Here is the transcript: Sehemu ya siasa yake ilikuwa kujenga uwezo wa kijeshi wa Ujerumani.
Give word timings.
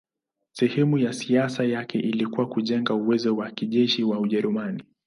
Sehemu 0.51 0.97
ya 0.97 1.13
siasa 1.13 1.63
yake 1.63 1.99
ilikuwa 1.99 2.47
kujenga 2.47 2.93
uwezo 2.93 3.35
wa 3.35 3.51
kijeshi 3.51 4.03
wa 4.03 4.19
Ujerumani. 4.19 4.83